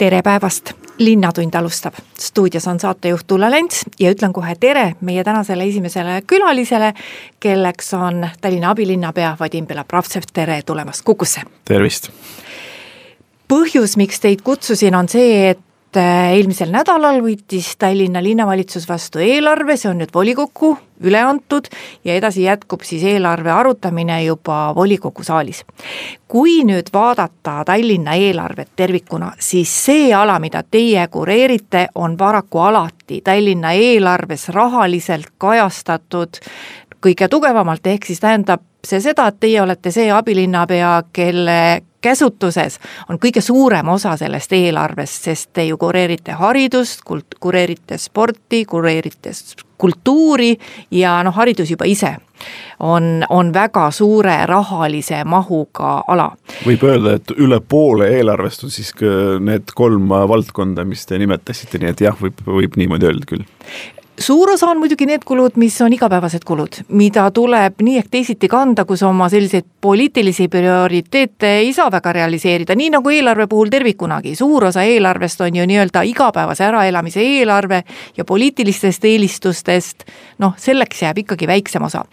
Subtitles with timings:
[0.00, 1.94] Tere päevast, Linnatund alustab.
[2.18, 6.94] stuudios on saatejuht Ulla Lents ja ütlen kohe tere meie tänasele esimesele külalisele,
[7.40, 11.40] kelleks on Tallinna abilinnapea Vadim Belobrovtsev, tere tulemast Kukusse!
[11.64, 12.08] tervist!
[13.48, 15.60] põhjus, miks teid kutsusin, on see, et
[15.96, 20.74] äh, eelmisel nädalal võttis Tallinna linnavalitsus vastu eelarve, see on nüüd volikokku
[21.06, 21.66] üle antud
[22.04, 25.64] ja edasi jätkub siis eelarve arutamine juba volikogu saalis.
[26.28, 33.20] kui nüüd vaadata Tallinna eelarvet tervikuna, siis see ala, mida teie kureerite, on paraku alati
[33.24, 36.40] Tallinna eelarves rahaliselt kajastatud
[37.00, 42.78] kõige tugevamalt, ehk siis tähendab see seda, et teie olete see abilinnapea, kelle käsutuses
[43.08, 49.32] on kõige suurem osa sellest eelarvest, sest te ju kureerite haridust, kult-, kureerite sporti, kureerite
[49.80, 50.56] kultuuri
[50.90, 52.16] ja noh, haridus juba ise
[52.80, 56.30] on, on väga suure rahalise mahuga ala.
[56.66, 58.92] võib öelda, et üle poole eelarvest on siis
[59.40, 63.48] need kolm valdkonda, mis te nimetasite, nii et jah, võib, võib niimoodi öelda küll
[64.20, 68.48] suur osa on muidugi need kulud, mis on igapäevased kulud, mida tuleb nii ehk teisiti
[68.52, 74.34] kanda, kus oma selliseid poliitilisi prioriteete ei saa väga realiseerida, nii nagu eelarve puhul tervikunagi.
[74.36, 77.82] suur osa eelarvest on ju nii-öelda igapäevase äraelamise eelarve
[78.16, 80.04] ja poliitilistest eelistustest,
[80.38, 82.04] noh, selleks jääb ikkagi väiksem osa.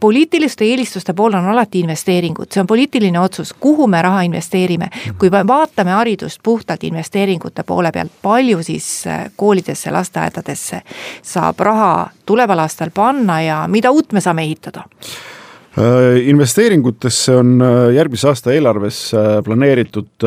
[0.00, 4.88] poliitiliste eelistuste pool on alati investeeringud, see on poliitiline otsus, kuhu me raha investeerime.
[5.18, 9.04] kui me vaatame haridust puhtalt investeeringute poole pealt, palju siis
[9.36, 10.82] koolidesse, lasteaedadesse
[11.22, 14.84] saab saab raha tuleval aastal panna ja mida uut me saame ehitada?
[15.76, 20.24] Äh, investeeringutesse on äh, järgmise aasta eelarves äh, planeeritud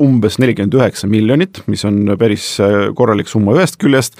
[0.00, 2.46] umbes nelikümmend üheksa miljonit, mis on päris
[2.96, 4.16] korralik summa ühest küljest.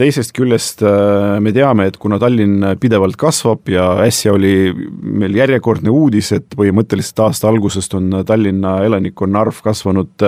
[0.00, 6.32] teisest küljest me teame, et kuna Tallinn pidevalt kasvab ja äsja oli meil järjekordne uudis,
[6.36, 10.26] et põhimõtteliselt aasta algusest on Tallinna elanikkonna arv kasvanud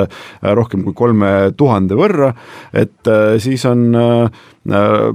[0.61, 2.33] rohkem kui kolme tuhande võrra,
[2.73, 3.89] et siis on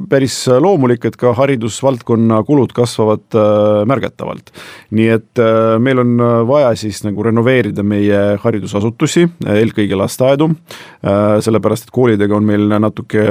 [0.09, 4.51] päris loomulik, et ka haridusvaldkonna kulud kasvavad äh, märgatavalt.
[4.91, 6.16] nii et äh, meil on
[6.47, 10.50] vaja siis nagu renoveerida meie haridusasutusi, eelkõige lasteaedu,
[11.01, 13.23] sellepärast et koolidega on meil natuke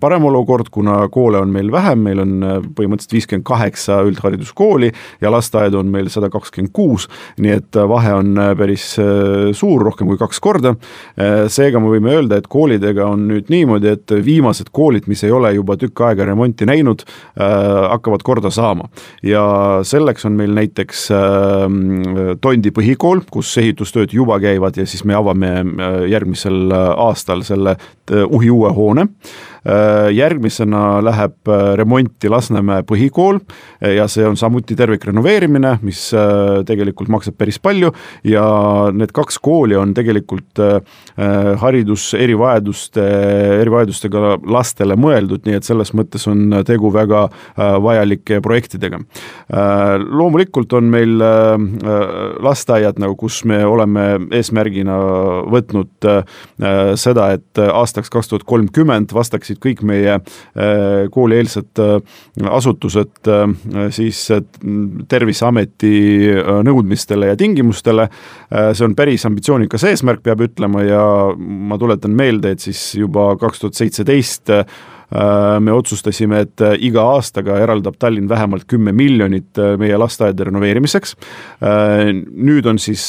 [0.00, 2.34] parem olukord, kuna koole on meil vähem, meil on
[2.76, 4.90] põhimõtteliselt viiskümmend kaheksa üldhariduskooli
[5.22, 7.08] ja lasteaedu on meil sada kakskümmend kuus,
[7.42, 8.86] nii et vahe on päris
[9.58, 10.74] suur, rohkem kui kaks korda.
[11.50, 15.52] seega me võime öelda, et koolidega on nüüd niimoodi, et viimased koolid, mis ei ole
[15.56, 18.88] juba tükk aega remonti näinud äh,, hakkavad korda saama.
[19.22, 19.44] ja
[19.86, 21.66] selleks on meil näiteks äh,
[22.40, 28.24] Tondi põhikool, kus ehitustööd juba käivad ja siis me avame äh, järgmisel aastal selle äh,
[28.26, 29.08] uhi uue hoone
[30.12, 36.10] järgmisena läheb äh, remonti Lasnamäe põhikool äh, ja see on samuti tervikrenoveerimine, mis
[36.66, 37.90] tegelikult maksab päris palju
[38.24, 38.44] ja
[38.94, 40.60] need kaks kooli on tegelikult
[41.60, 43.02] haridus erivajaduste,
[43.60, 47.26] erivajadustega lastele mõeldud, nii et selles mõttes on tegu väga
[47.56, 49.00] vajalike projektidega.
[50.00, 51.22] loomulikult on meil
[52.40, 54.06] lasteaiad nagu, kus me oleme
[54.36, 54.96] eesmärgina
[55.50, 56.10] võtnud
[57.00, 62.00] seda, et aastaks kaks tuhat kolmkümmend vastaks vastaksid kõik meie äh, koolieelsed äh,
[62.50, 64.28] asutused äh, siis
[65.08, 66.30] Terviseameti
[66.64, 68.08] nõudmistele ja tingimustele.
[68.50, 71.02] see on päris ambitsioonikas eesmärk, peab ütlema ja
[71.36, 74.50] ma tuletan meelde, et siis juba kaks tuhat seitseteist
[75.60, 81.16] me otsustasime, et äh, iga aastaga eraldab Tallinn vähemalt kümme miljonit äh, meie lasteaedade renoveerimiseks.
[82.30, 83.02] nüüd on siis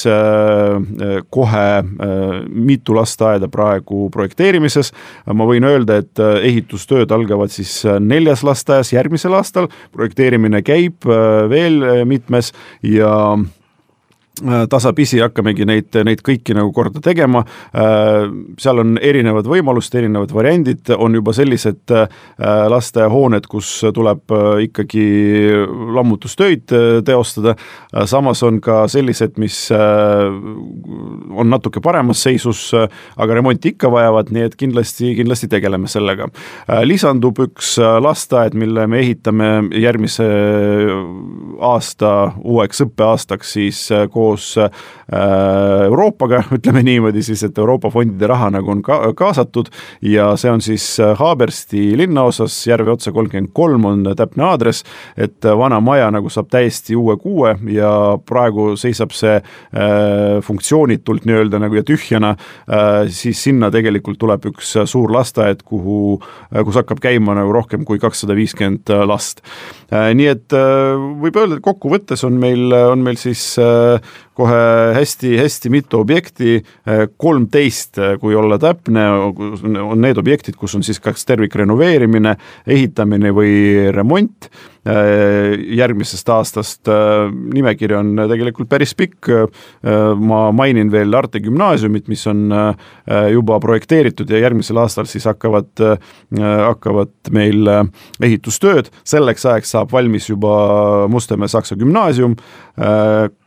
[1.29, 1.67] kohe
[2.49, 4.91] mitu lasteaeda praegu projekteerimises.
[5.33, 11.07] ma võin öelda, et ehitustööd algavad siis neljas lasteaias järgmisel aastal, projekteerimine käib
[11.49, 12.51] veel mitmes
[12.83, 13.60] ja Äh,
[14.69, 17.43] tasapisi hakkamegi neid, neid kõiki nagu korda tegema.
[17.75, 18.25] Äh,
[18.61, 22.07] seal on erinevad võimalused, erinevad variandid, on juba sellised äh,
[22.71, 24.33] lastehooned, kus tuleb
[24.65, 25.05] ikkagi
[25.95, 26.71] lammutustöid
[27.05, 27.55] teostada.
[28.05, 34.55] samas on ka sellised, mis on natuke paremas seisus, aga remonti ikka vajavad, nii et
[34.55, 36.29] kindlasti, kindlasti tegeleme sellega.
[36.85, 39.51] lisandub üks lasteaed, mille me ehitame
[39.81, 40.27] järgmise
[41.59, 44.53] aasta uueks õppeaastaks siis koos koos
[45.85, 49.71] Euroopaga, ütleme niimoodi siis, et Euroopa fondide raha nagu on ka kaasatud
[50.05, 50.85] ja see on siis
[51.19, 54.85] Haabersti linnaosas, Järve otsa kolmkümmend kolm on täpne aadress,
[55.17, 57.91] et vana maja nagu saab täiesti uue kuue ja
[58.27, 59.39] praegu seisab see
[60.45, 62.35] funktsioonitult nii-öelda nagu ja tühjana,
[63.11, 66.19] siis sinna tegelikult tuleb üks suur lasteaed, kuhu,
[66.65, 69.43] kus hakkab käima nagu rohkem kui kakssada viiskümmend last.
[69.91, 70.55] nii et
[71.21, 73.55] võib öelda, et kokkuvõttes on meil, on meil siis
[74.37, 74.61] kohe
[74.95, 76.59] hästi-hästi mitu objekti,
[77.17, 82.35] kolmteist, kui olla täpne, on need objektid, kus on siis kas tervikrenoveerimine,
[82.67, 83.53] ehitamine või
[83.93, 84.49] remont
[84.85, 86.89] järgmisest aastast.
[87.53, 89.29] nimekiri on tegelikult päris pikk.
[90.17, 92.49] ma mainin veel Arte gümnaasiumit, mis on
[93.31, 95.69] juba projekteeritud ja järgmisel aastal siis hakkavad,
[96.39, 97.69] hakkavad meil
[98.21, 98.89] ehitustööd.
[99.03, 102.35] selleks ajaks saab valmis juba Mustamäe Saksa gümnaasium,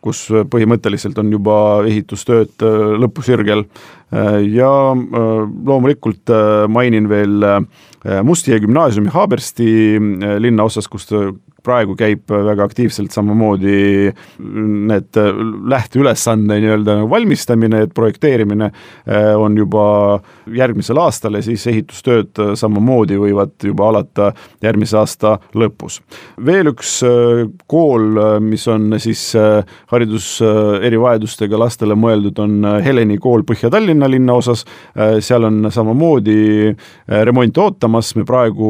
[0.05, 1.59] kus põhimõtteliselt on juba
[1.89, 2.63] ehitustööd
[3.03, 3.67] lõpusirgel
[4.55, 4.71] ja
[5.67, 6.31] loomulikult
[6.69, 7.47] mainin veel
[8.23, 9.67] Mustie gümnaasiumi Haabersti
[10.39, 11.09] linnaosas, kus
[11.65, 14.13] praegu käib väga aktiivselt samamoodi
[14.91, 15.19] need
[15.71, 18.71] lähteülesande nii-öelda valmistamine, et projekteerimine
[19.37, 19.85] on juba
[20.55, 24.31] järgmisel aastal ja siis ehitustööd samamoodi võivad juba alata
[24.63, 26.01] järgmise aasta lõpus.
[26.47, 26.99] veel üks
[27.71, 29.33] kool, mis on siis
[29.93, 30.39] haridus
[30.83, 34.65] erivajadustega lastele mõeldud, on Heleni kool Põhja-Tallinna linnaosas,
[35.21, 36.75] seal on samamoodi
[37.09, 38.69] remont ootamas, me praegu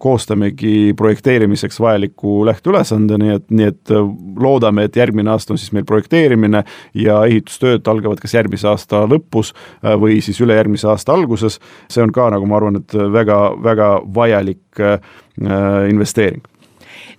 [0.00, 3.96] koostamegi projekteerimiseks vajalik vajaliku lähteülesande, nii et, nii et äh,
[4.40, 6.64] loodame, et järgmine aasta on siis meil projekteerimine
[6.94, 9.52] ja ehitustööd algavad kas järgmise aasta lõpus
[9.84, 11.60] äh, või siis ülejärgmise aasta alguses.
[11.88, 15.00] see on ka nagu ma arvan, et väga-väga vajalik äh,
[15.90, 16.42] investeering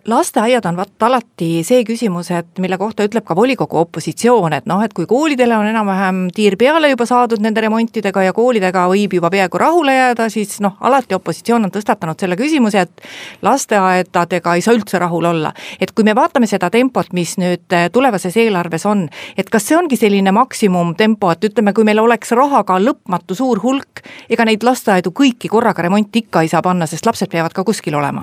[0.08, 4.82] lasteaiad on vaat alati see küsimus, et mille kohta ütleb ka volikogu opositsioon, et noh,
[4.86, 9.32] et kui koolidele on enam-vähem tiir peale juba saadud nende remontidega ja koolidega võib juba
[9.34, 13.08] peaaegu rahule jääda, siis noh, alati opositsioon on tõstatanud selle küsimuse, et
[13.46, 15.54] lasteaedadega ei saa üldse rahul olla.
[15.80, 19.08] et kui me vaatame seda tempot, mis nüüd eh, tulevases eelarves on,
[19.38, 23.62] et kas see ongi selline maksimumtempo, et ütleme, kui meil oleks raha ka lõpmatu suur
[23.64, 27.66] hulk, ega neid lasteaedu kõiki korraga remonti ikka ei saa panna, sest lapsed peavad ka
[27.66, 28.22] kuskil olema?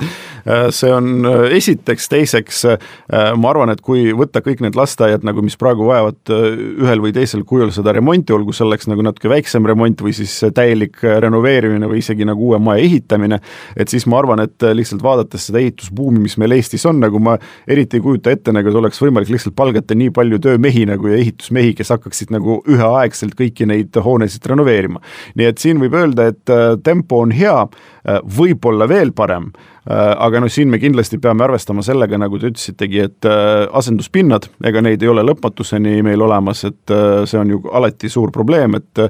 [0.71, 2.79] see on esi esiteks, teiseks äh,
[3.39, 6.47] ma arvan, et kui võtta kõik need lasteaiad nagu, mis praegu vajavad äh,
[6.85, 11.01] ühel või teisel kujul seda remonti, olgu selleks nagu natuke väiksem remont või siis täielik
[11.03, 13.41] renoveerimine või isegi nagu uue maja ehitamine,
[13.77, 17.37] et siis ma arvan, et lihtsalt vaadates seda ehitusbuumi, mis meil Eestis on, nagu ma
[17.71, 21.19] eriti ei kujuta ette, nagu et oleks võimalik lihtsalt palgata nii palju töömehi nagu ja
[21.21, 25.03] ehitusmehi, kes hakkaksid nagu üheaegselt kõiki neid hoonesid renoveerima.
[25.39, 27.59] nii et siin võib öelda, et äh, tempo on hea,
[28.27, 33.01] võib-olla veel parem Äh, aga noh, siin me kindlasti peame arvestama sellega, nagu te ütlesitegi,
[33.03, 37.59] et äh, asenduspinnad, ega neid ei ole lõpmatuseni meil olemas, et äh, see on ju
[37.75, 39.03] alati suur probleem, et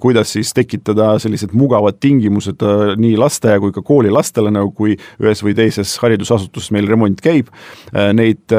[0.00, 2.62] kuidas siis tekitada sellised mugavad tingimused
[3.00, 7.50] nii lasteaia kui ka kooli lastele, nagu kui ühes või teises haridusasutuses meil remont käib.
[7.92, 8.52] Neid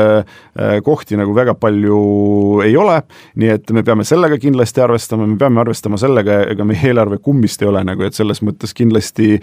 [0.85, 1.99] kohti nagu väga palju
[2.65, 2.99] ei ole,
[3.41, 7.63] nii et me peame sellega kindlasti arvestama, me peame arvestama sellega, ega meie eelarve kummist
[7.63, 9.39] ei ole nagu, et selles mõttes kindlasti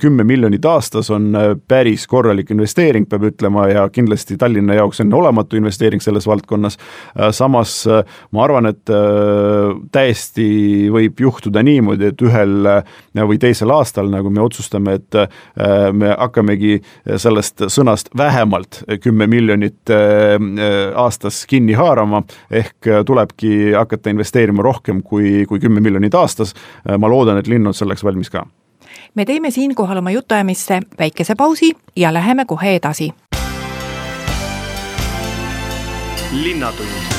[0.00, 1.30] kümme miljonit aastas on
[1.68, 6.78] päris korralik investeering, peab ütlema, ja kindlasti Tallinna jaoks enneolematu investeering selles valdkonnas.
[7.18, 10.46] Äh, samas äh, ma arvan, et äh, täiesti
[10.94, 12.70] võib juhtuda niimoodi, et ühel
[13.16, 15.16] või teisel aastal nagu me otsustame, et
[15.96, 16.78] me hakkamegi
[17.18, 19.90] sellest sõnast vähemalt kümme miljonit
[20.94, 26.54] aastas kinni haarama, ehk tulebki hakata investeerima rohkem kui, kui kümme miljonit aastas.
[26.98, 28.44] ma loodan, et linn on selleks valmis ka
[29.14, 33.10] me teeme siinkohal oma jutuajamisse väikese pausi ja läheme kohe edasi.
[36.32, 37.16] linnatund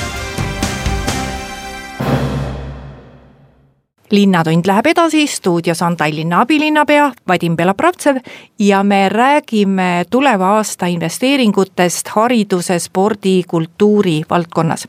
[4.10, 8.16] linnatund läheb edasi, stuudios on Tallinna abilinnapea Vadim Belobrovtsev
[8.58, 14.88] ja me räägime tuleva aasta investeeringutest hariduse, spordi, kultuuri valdkonnas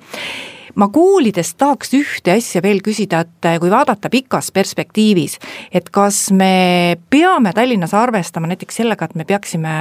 [0.75, 5.39] ma koolidest tahaks ühte asja veel küsida, et kui vaadata pikas perspektiivis,
[5.73, 9.77] et kas me peame Tallinnas arvestama näiteks sellega, et me peaksime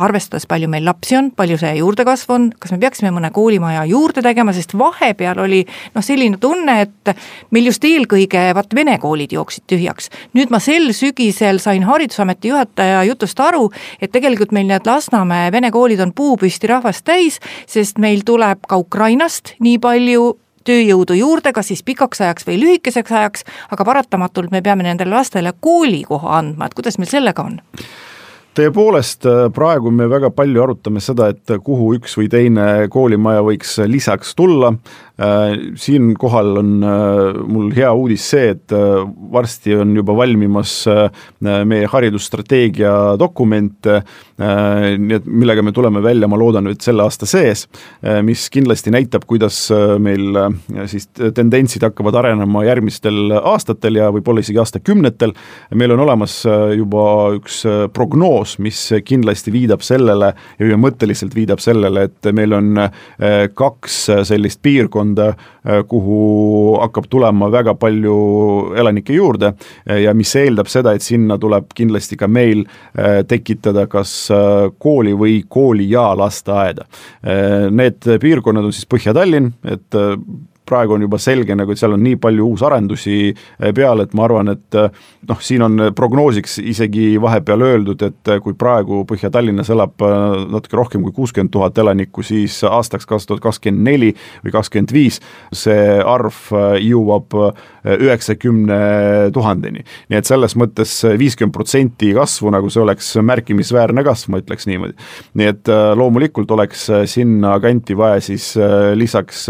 [0.00, 4.22] arvestades, palju meil lapsi on, palju see juurdekasv on, kas me peaksime mõne koolimaja juurde
[4.24, 7.12] tegema, sest vahepeal oli noh, selline tunne, et
[7.52, 10.10] meil just eelkõige vaat vene koolid jooksid tühjaks.
[10.36, 13.70] nüüd ma sel sügisel sain Haridusameti juhataja jutust aru,
[14.00, 18.80] et tegelikult meil need Lasnamäe vene koolid on puupüsti rahvast täis, sest meil tuleb ka
[18.80, 20.32] Ukrainast nii palju
[20.64, 23.44] tööjõudu juurde, kas siis pikaks ajaks või lühikeseks ajaks,
[23.74, 27.60] aga paratamatult me peame nendele lastele koolikoha andma, et kuidas meil sellega on?
[28.58, 33.78] Tõepoolest, äh, praegu me väga palju arutame seda, et kuhu üks või teine koolimaja võiks
[33.88, 34.74] lisaks tulla.
[35.76, 36.70] Siinkohal on
[37.52, 38.72] mul hea uudis see, et
[39.32, 40.72] varsti on juba valmimas
[41.68, 43.88] meie haridusstrateegia dokument,
[44.38, 47.66] nii et millega me tuleme välja, ma loodan, nüüd selle aasta sees,
[48.24, 49.66] mis kindlasti näitab, kuidas
[50.02, 50.40] meil
[50.90, 55.36] siis tendentsid hakkavad arenema järgmistel aastatel ja võib-olla isegi aastakümnetel.
[55.74, 56.40] meil on olemas
[56.76, 57.04] juba
[57.36, 62.72] üks prognoos, mis kindlasti viidab sellele ja ühemõtteliselt viidab sellele, et meil on
[63.54, 65.02] kaks sellist piirkonda,
[65.88, 66.20] kuhu
[66.80, 68.16] hakkab tulema väga palju
[68.78, 69.52] elanikke juurde
[70.02, 72.64] ja mis eeldab seda, et sinna tuleb kindlasti ka meil
[73.28, 74.14] tekitada kas
[74.78, 76.86] kooli või kooli ja lasteaeda.
[77.70, 80.00] Need piirkonnad on siis Põhja-Tallinn, et
[80.72, 84.26] praegu on juba selge nagu, et seal on nii palju uusarendusi eh, peal, et ma
[84.26, 84.88] arvan, et eh,
[85.28, 90.02] noh, siin on prognoosiks isegi vahepeal öeldud, et eh, kui praegu Põhja-Tallinnas elab
[90.52, 94.10] natuke rohkem kui kuuskümmend tuhat elanikku, siis aastaks kaks tuhat kakskümmend neli
[94.44, 95.20] või kakskümmend viis
[95.54, 96.38] see arv
[96.80, 97.34] jõuab
[97.82, 98.78] üheksakümne
[99.34, 99.82] tuhandeni.
[100.10, 104.94] nii et selles mõttes viiskümmend protsenti kasvu, nagu see oleks märkimisväärne kasv, ma ütleks niimoodi.
[105.38, 108.52] nii et loomulikult oleks sinna kanti vaja siis
[108.98, 109.48] lisaks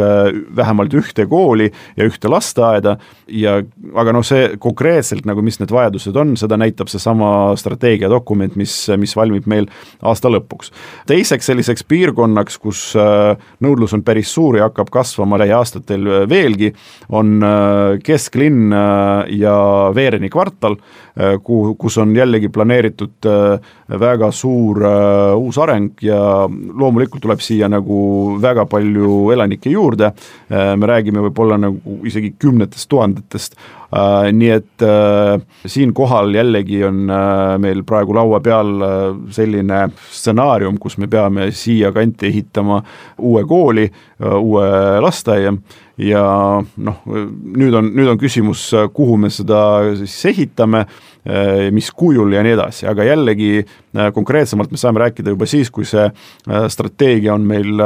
[0.57, 2.97] vähemalt ühte kooli ja ühte lasteaeda
[3.29, 3.59] ja
[3.95, 9.15] aga noh, see konkreetselt nagu, mis need vajadused on, seda näitab seesama strateegiadokument, mis, mis
[9.17, 9.69] valmib meil
[10.03, 10.73] aasta lõpuks.
[11.07, 16.73] teiseks selliseks piirkonnaks, kus äh, nõudlus on päris suur ja hakkab kasvama lähiaastatel veelgi,
[17.13, 19.57] on äh, kesklinn äh, ja
[19.95, 20.79] Veereni kvartal,
[21.45, 23.27] kuhu, kus on jällegi planeeritud
[24.01, 24.79] väga suur
[25.37, 27.99] uus areng ja loomulikult tuleb siia nagu
[28.41, 30.09] väga palju elanikke juurde,
[30.49, 33.59] me räägime võib-olla nagu isegi kümnetest tuhandetest
[33.93, 35.35] Uh, nii et uh,
[35.69, 38.71] siinkohal jällegi on uh, meil praegu laua peal
[39.37, 42.81] selline stsenaarium, kus me peame siia kanti ehitama
[43.21, 43.85] uue kooli,
[44.39, 44.71] uue
[45.05, 45.53] lasteaia
[46.01, 46.25] ja
[46.63, 48.65] noh, nüüd on, nüüd on küsimus,
[48.97, 49.61] kuhu me seda
[49.99, 50.87] siis ehitame.
[50.87, 51.12] Äh,
[51.71, 55.87] mis kujul ja nii edasi, aga jällegi äh, konkreetsemalt me saame rääkida juba siis, kui
[55.87, 57.85] see äh, strateegia on meil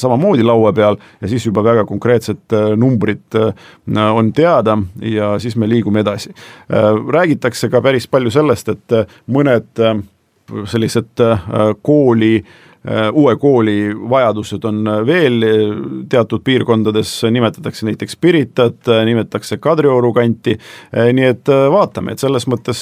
[0.00, 3.36] samamoodi laua peal ja siis juba väga konkreetsed numbrid
[3.98, 6.32] on teada ja siis me liigume edasi.
[7.12, 9.84] räägitakse ka päris palju sellest, et mõned
[10.68, 11.24] sellised
[11.82, 12.77] kooli äh, Äh,
[13.12, 15.52] uue kooli vajadused on äh, veel äh,
[16.08, 20.56] teatud piirkondades, nimetatakse näiteks Piritat, nimetatakse Kadrioru kanti,
[21.12, 22.80] nii et vaatame, et selles mõttes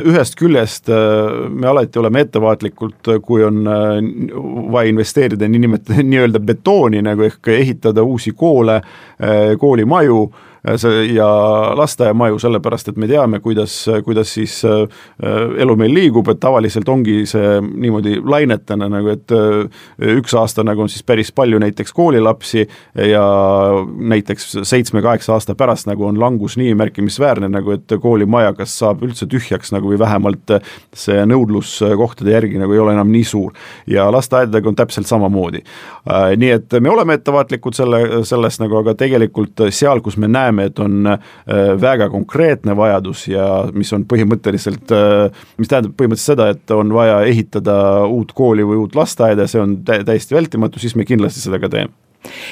[0.00, 3.62] ühest küljest me alati oleme ettevaatlikult, kui on
[4.72, 8.80] vaja investeerida niinimetatud, nii-öelda betooni nagu ehk ehitada uusi koole,
[9.60, 10.22] koolimaju
[10.57, 10.57] Äh,
[11.14, 11.28] ja
[11.76, 14.84] lasteaiamaju, sellepärast et me teame, kuidas, kuidas siis äh,
[15.58, 19.84] elu meil liigub, et tavaliselt ongi see niimoodi lainetena nagu, et äh,
[20.18, 22.66] üks aasta nagu on siis päris palju näiteks koolilapsi
[23.08, 23.24] ja
[24.12, 29.28] näiteks seitsme-kaheksa aasta pärast nagu on langus nii märkimisväärne nagu, et koolimaja kas saab üldse
[29.30, 30.58] tühjaks nagu või vähemalt
[30.96, 33.52] see nõudlus kohtade järgi nagu ei ole enam nii suur.
[33.86, 35.62] ja lasteaedadega on täpselt samamoodi.
[36.36, 40.66] nii et me oleme ettevaatlikud selle, selles nagu, aga tegelikult seal, kus me näeme, näeme,
[40.66, 41.18] et on äh,
[41.80, 47.22] väga konkreetne vajadus ja mis on põhimõtteliselt, äh, mis tähendab põhimõtteliselt seda, et on vaja
[47.26, 51.70] ehitada uut kooli või uut lasteaeda, see on täiesti vältimatu, siis me kindlasti seda ka
[51.72, 51.94] teeme.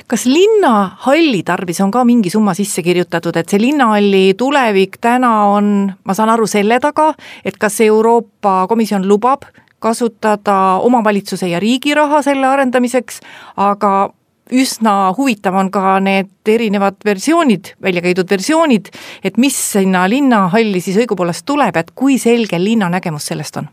[0.07, 5.91] Kas linnahalli tarvis on ka mingi summa sisse kirjutatud, et see linnahalli tulevik täna on,
[6.07, 7.13] ma saan aru, selle taga,
[7.45, 9.49] et kas Euroopa Komisjon lubab
[9.83, 13.21] kasutada omavalitsuse ja riigi raha selle arendamiseks,
[13.61, 14.09] aga
[14.53, 18.91] üsna huvitav on ka need erinevad versioonid, välja käidud versioonid,
[19.25, 23.69] et mis sinna linnahalli siis õigupoolest tuleb, et kui selge linna nägemus sellest on?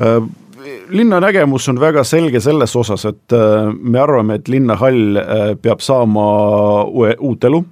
[0.00, 0.18] Äh,
[0.88, 5.84] linna nägemus on väga selge selles osas, et äh, me arvame, et linnahall äh, peab
[5.84, 6.26] saama
[6.86, 7.64] uut elu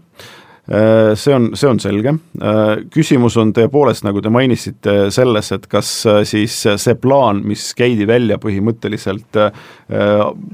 [0.64, 5.90] see on, see on selge, äh, küsimus on tõepoolest, nagu te mainisite, selles, et kas
[6.08, 9.36] äh, siis see plaan, mis käidi välja põhimõtteliselt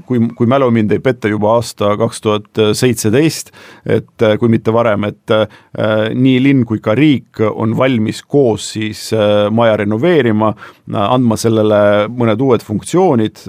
[0.07, 3.51] kui, kui mälu mind ei peta, juba aasta kaks tuhat seitseteist,
[3.85, 5.33] et kui mitte varem, et
[6.17, 9.07] nii linn kui ka riik on valmis koos siis
[9.55, 10.51] maja renoveerima,
[10.91, 13.45] andma sellele mõned uued funktsioonid,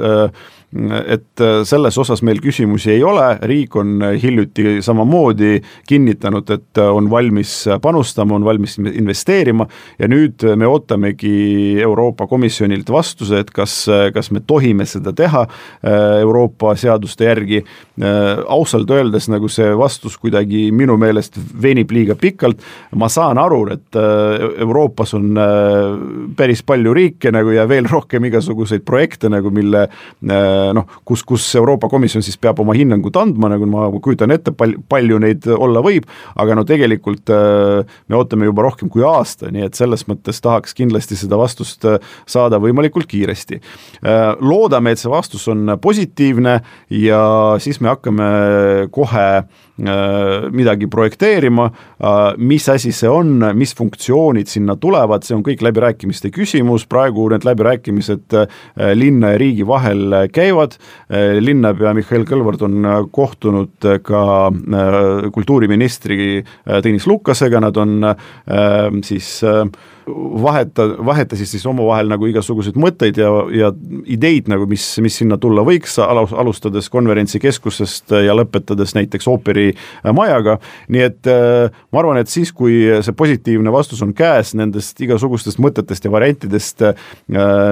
[0.73, 6.89] et äh, selles osas meil küsimusi ei ole, riik on hiljuti samamoodi kinnitanud, et äh,
[6.89, 7.53] on valmis
[7.83, 9.67] panustama, on valmis investeerima.
[10.01, 13.75] Ja nüüd me ootamegi Euroopa Komisjonilt vastuse, et kas,
[14.15, 17.65] kas me tohime seda teha äh, Euroopa seaduste järgi.
[18.49, 22.63] ausalt öeldes nagu see vastus kuidagi minu meelest venib liiga pikalt,
[22.97, 23.99] ma saan aru, et
[24.65, 25.37] Euroopas on
[26.37, 29.85] päris palju riike nagu ja veel rohkem igasuguseid projekte nagu, mille
[30.77, 34.77] noh, kus, kus Euroopa Komisjon siis peab oma hinnangut andma, nagu ma kujutan ette, pal-,
[34.89, 36.07] palju neid olla võib,
[36.41, 41.19] aga no tegelikult me ootame juba rohkem kui aasta, nii et selles mõttes tahaks kindlasti
[41.19, 41.87] seda vastust
[42.29, 43.61] saada võimalikult kiiresti.
[44.41, 46.59] Loodame, et see vastus on positiivne
[47.03, 47.23] ja
[47.63, 48.31] siis me hakkame
[48.95, 49.45] kohe Äh,
[50.53, 56.33] midagi projekteerima, äh, mis asi see on, mis funktsioonid sinna tulevad, see on kõik läbirääkimiste
[56.35, 58.61] küsimus, praegu need läbirääkimised äh,
[58.99, 60.77] linna ja riigi vahel käivad,
[61.13, 64.23] linnapea Mihhail Kõlvart on kohtunud ka
[65.35, 66.43] kultuuriministri
[66.85, 68.13] Tõnis Lukasega, nad on
[69.05, 69.43] siis
[70.43, 73.71] vaheta, vahetasid siis omavahel nagu igasuguseid mõtteid ja, ja
[74.11, 80.59] ideid nagu, mis, mis sinna tulla võiks, alustades konverentsikeskusest ja lõpetades näiteks ooperimajaga,
[80.93, 85.63] nii et äh, ma arvan, et siis, kui see positiivne vastus on käes, nendest igasugustest
[85.63, 87.07] mõtetest ja variantidest äh,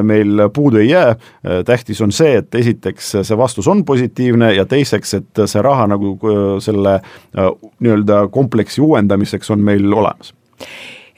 [0.06, 4.66] meil puudu ei jää, äh, tähtis on see, et esiteks see vastus on positiivne ja
[4.68, 6.16] teiseks, et see raha nagu
[6.62, 6.98] selle
[7.34, 10.34] nii-öelda kompleksi uuendamiseks on meil olemas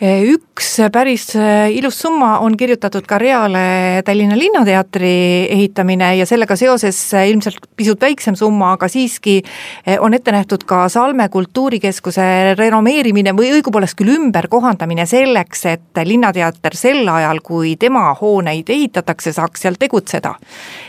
[0.02, 6.98] üks päris äh, ilus summa on kirjutatud ka reale Tallinna Linnateatri ehitamine ja sellega seoses
[7.14, 12.24] äh, ilmselt pisut väiksem summa, aga siiski äh, on ette nähtud ka Salme kultuurikeskuse
[12.58, 19.62] renomeerimine või õigupoolest küll ümberkohandamine selleks, et Linnateater sel ajal, kui tema hooneid ehitatakse, saaks
[19.62, 20.34] seal tegutseda.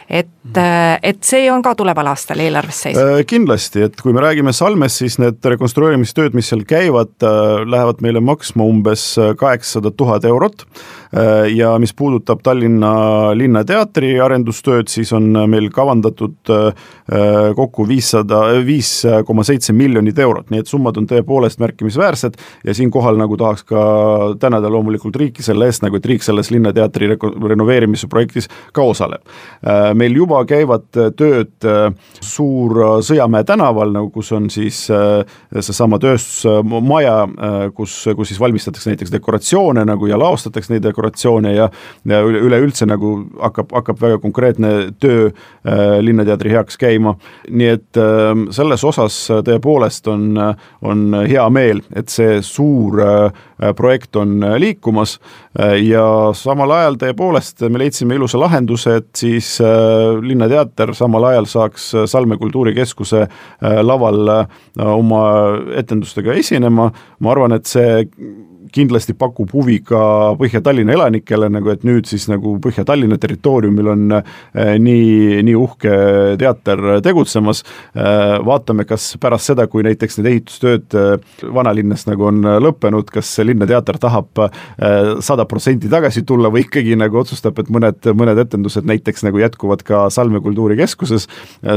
[0.10, 0.58] et,
[1.04, 2.98] et see on ka tuleval aastal eelarves sees?
[3.30, 8.66] kindlasti, et kui me räägime Salmest, siis need rekonstrueerimistööd, mis seal käivad, lähevad meile maksma
[8.66, 10.64] umbes umbes kaheksasada tuhat eurot.
[10.64, 11.03] Äh,
[11.56, 12.94] ja mis puudutab Tallinna
[13.38, 16.88] Linnateatri arendustööd, siis on meil kavandatud äh,
[17.56, 18.90] kokku viissada, viis
[19.28, 23.84] koma seitse miljonit eurot, nii et summad on tõepoolest märkimisväärsed ja siinkohal nagu tahaks ka
[24.42, 29.22] tänada loomulikult riiki selle eest, nagu et riik selles Linnateatri renoveerimise projektis ka osaleb.
[29.62, 31.52] Äh, meil juba käivad tööd
[32.24, 37.16] Suur Sõjamäe tänaval, nagu kus on siis seesama tööstusmaja,
[37.76, 41.70] kus, kus siis valmistatakse näiteks dekoratsioone nagu ja laostatakse neid dekoratsioone, dekoratsioone ja,
[42.06, 47.16] ja üle, üleüldse nagu hakkab, hakkab väga konkreetne töö äh, Linnateatri heaks käima.
[47.50, 50.38] nii et äh, selles osas tõepoolest on,
[50.82, 53.44] on hea meel, et see suur äh,
[53.76, 55.20] projekt on liikumas
[55.60, 59.58] äh, ja samal ajal tõepoolest me leidsime ilusa lahenduse, et siis
[60.24, 63.26] Linnateater samal ajal saaks Salme kultuurikeskuse
[63.84, 64.32] laval
[64.84, 65.24] oma
[65.78, 66.90] etendustega esinema,
[67.20, 68.04] ma arvan, et see
[68.74, 70.02] kindlasti pakub huvi ka
[70.40, 75.94] Põhja-Tallinna elanikele, nagu et nüüd siis nagu Põhja-Tallinna territooriumil on äh, nii, nii uhke
[76.42, 78.40] teater tegutsemas äh,.
[78.44, 83.98] vaatame, kas pärast seda, kui näiteks need ehitustööd äh, vanalinnas nagu on lõppenud, kas Linnateater
[84.02, 84.40] tahab
[85.24, 89.84] sada protsenti tagasi tulla või ikkagi nagu otsustab, et mõned, mõned etendused näiteks nagu jätkuvad
[89.86, 91.28] ka Salme kultuurikeskuses,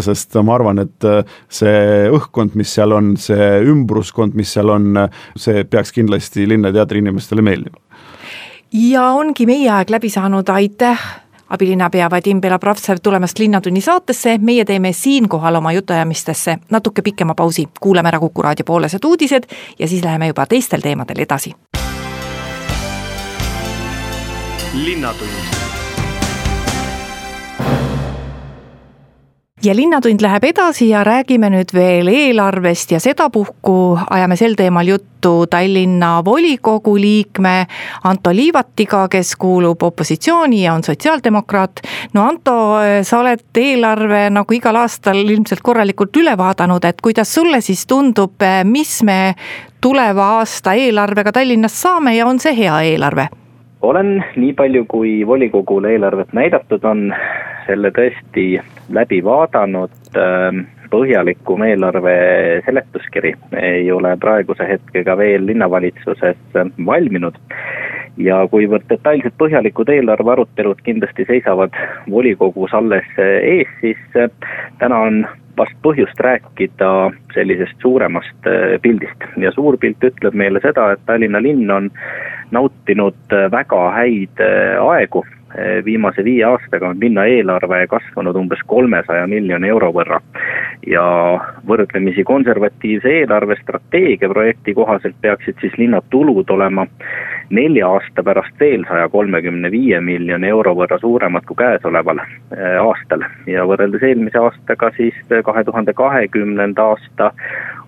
[0.07, 1.07] sest ma arvan, et
[1.53, 5.07] see õhkkond, mis seal on, see ümbruskond, mis seal on,
[5.39, 7.77] see peaks kindlasti Linnateatri teatri inimestele meeldima.
[8.73, 11.01] ja ongi meie aeg läbi saanud, aitäh
[11.49, 18.09] abilinnapea Vadim Belobrovtsev tulemast Linnatunni saatesse, meie teeme siinkohal oma jutuajamistesse natuke pikema pausi, kuulame
[18.09, 21.55] ära Kuku raadio poolesed uudised ja siis läheme juba teistel teemadel edasi.
[24.77, 25.56] linnatund
[29.67, 35.47] ja Linnatund läheb edasi ja räägime nüüd veel eelarvest ja sedapuhku ajame sel teemal juttu
[35.51, 37.55] Tallinna volikogu liikme
[38.05, 41.81] Anto Liivatiga, kes kuulub opositsiooni ja on sotsiaaldemokraat.
[42.15, 42.55] no Anto,
[43.03, 48.47] sa oled eelarve nagu igal aastal ilmselt korralikult üle vaadanud, et kuidas sulle siis tundub,
[48.65, 49.35] mis me
[49.81, 53.29] tuleva aasta eelarvega Tallinnas saame ja on see hea eelarve?
[53.83, 57.13] olen nii palju, kui volikogule eelarvet näidatud on,
[57.67, 58.49] selle tõesti
[58.93, 59.95] läbi vaadanud.
[60.17, 62.13] Ähm, põhjalikum eelarve
[62.65, 67.39] seletuskiri ei ole praeguse hetkega veel linnavalitsuses ähm, valminud.
[68.17, 71.75] ja kuivõrd detailsed põhjalikud eelarve arutelud kindlasti seisavad
[72.11, 74.31] volikogus alles äh, ees, siis äh,
[74.79, 75.27] täna on
[75.59, 81.43] vast põhjust rääkida sellisest suuremast äh, pildist ja suur pilt ütleb meile seda, et Tallinna
[81.45, 81.91] linn on
[82.57, 84.41] nautinud väga häid
[84.81, 85.27] aegu
[85.85, 90.21] viimase viie aastaga on linna eelarve kasvanud umbes kolmesaja miljoni euro võrra.
[90.87, 91.05] ja
[91.69, 96.87] võrdlemisi konservatiivse eelarvestrateegia projekti kohaselt peaksid siis linna tulud olema
[97.51, 103.25] nelja aasta pärast veel saja kolmekümne viie miljoni euro võrra suuremad kui käesoleval eh, aastal
[103.47, 107.33] ja võrreldes eelmise aastaga siis kahe tuhande kahekümnenda aasta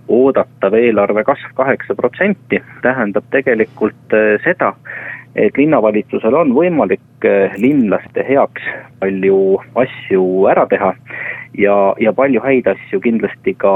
[0.09, 4.73] oodatav eelarve kasv kaheksa protsenti tähendab tegelikult eh, seda,
[5.37, 7.27] et linnavalitsusel on võimalik
[7.61, 8.65] linlaste heaks
[9.01, 10.95] palju asju ära teha
[11.59, 13.73] ja, ja palju häid asju kindlasti ka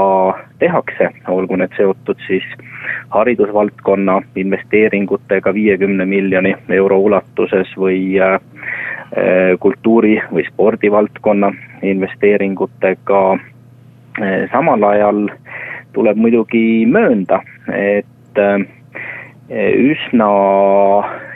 [0.59, 2.45] tehakse, olgu need seotud siis
[3.13, 8.39] haridusvaldkonna investeeringutega viiekümne miljoni euro ulatuses või äh,
[9.59, 11.51] kultuuri või spordivaldkonna
[11.85, 13.23] investeeringutega.
[14.51, 15.27] Samal ajal
[15.93, 17.39] tuleb muidugi möönda,
[17.73, 18.65] et äh,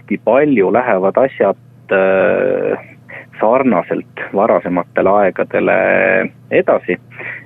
[0.07, 1.57] üsnagi palju lähevad asjad
[3.39, 5.75] sarnaselt varasematele aegadele
[6.51, 6.97] edasi.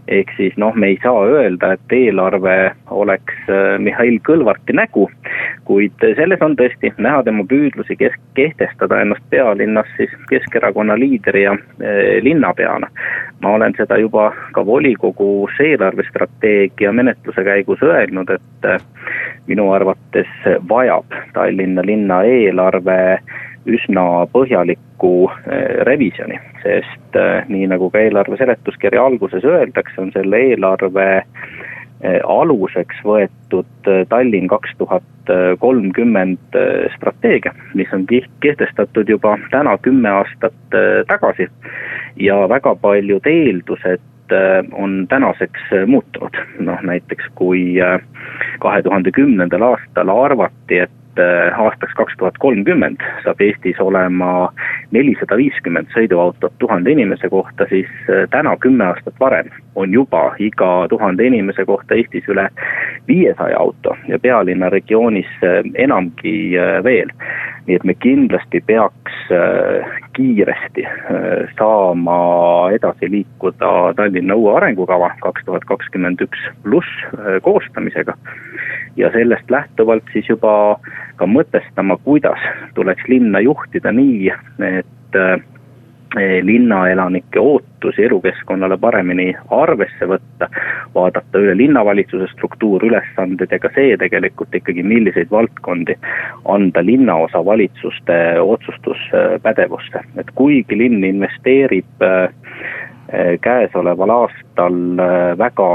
[0.08, 2.56] Ehk siis noh, me ei saa öelda, et eelarve
[2.90, 5.08] oleks äh, Mihhail Kõlvarti nägu,
[5.66, 11.54] kuid selles on tõesti näha tema püüdlusi kes-, kehtestada ennast pealinnas siis Keskerakonna liidri ja
[11.54, 12.88] eh, linnapeana.
[13.42, 18.82] ma olen seda juba ka volikogus eelarvestrateegia menetluse käigus öelnud, et äh,
[19.48, 20.30] minu arvates
[20.70, 23.20] vajab Tallinna linna eelarve
[23.70, 30.40] üsna põhjalikku eh, revisjoni, sest eh, nii nagu ka eelarve seletuskirja alguses öeldakse, on selle
[30.52, 35.04] eelarve eh, aluseks võetud Tallinn kaks tuhat
[35.62, 36.56] kolmkümmend
[36.96, 41.48] strateegia, mis on kehtestatud juba täna kümme aastat tagasi.
[42.16, 44.34] ja väga paljud eeldused
[44.72, 47.78] on tänaseks muutunud, noh näiteks kui
[48.60, 54.52] kahe tuhande kümnendal aastal arvati, et Äh, aastaks kaks tuhat kolmkümmend saab Eestis olema
[54.96, 60.70] nelisada viiskümmend sõiduautot tuhande inimese kohta, siis äh, täna kümme aastat varem on juba iga
[60.90, 62.48] tuhande inimese kohta Eestis üle
[63.10, 66.38] viiesaja auto ja pealinna regioonis äh, enamgi
[66.88, 67.12] veel.
[67.68, 69.18] nii et me kindlasti peaks
[70.18, 70.82] kiiresti
[71.60, 72.16] saama
[72.74, 77.06] edasi liikuda Tallinna uue arengukava kaks tuhat kakskümmend üks pluss
[77.46, 78.18] koostamisega
[78.98, 80.80] ja sellest lähtuvalt siis juba
[81.22, 82.42] ka mõtestama, kuidas
[82.78, 84.32] tuleks linna juhtida nii,
[84.66, 85.38] et eh,
[86.44, 90.50] linnaelanike ootusi elukeskkonnale paremini arvesse võtta,
[90.96, 95.96] vaadata üle linnavalitsuse struktuur, ülesanded ja ka see tegelikult ikkagi, milliseid valdkondi
[96.52, 102.30] anda linnaosa valitsuste otsustuspädevusse, et kuigi linn investeerib eh,
[103.46, 105.70] käesoleval aastal eh, väga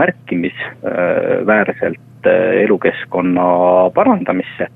[0.00, 3.44] märkimisväärselt elukeskkonna
[3.94, 4.68] parandamisse,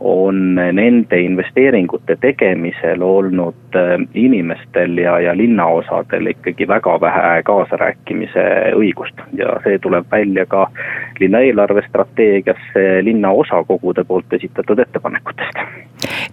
[0.00, 9.22] on nende investeeringute tegemisel olnud eh, inimestel ja, ja linnaosadel ikkagi väga vähe kaasarääkimise õigust.
[9.38, 10.66] Ja see tuleb välja ka
[11.20, 15.62] linna eelarvestrateegiasse linnaosakogude poolt esitatud ettepanekutest